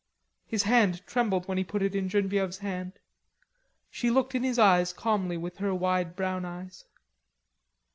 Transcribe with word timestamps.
His 0.47 0.63
hand 0.63 1.05
trembled 1.05 1.47
when 1.47 1.59
he 1.59 1.63
put 1.63 1.83
it 1.83 1.93
in 1.93 2.09
Genevieve's 2.09 2.57
hand. 2.57 2.93
She 3.91 4.09
looked 4.09 4.33
in 4.33 4.41
his 4.41 4.57
eyes 4.57 4.93
calmly 4.93 5.37
with 5.37 5.57
her 5.57 5.75
wide 5.75 6.15
brown 6.15 6.43
eyes. 6.43 6.85